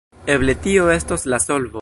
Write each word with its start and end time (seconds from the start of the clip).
Eble 0.25 0.55
tio 0.55 0.89
estos 0.95 1.27
la 1.35 1.39
solvo. 1.49 1.79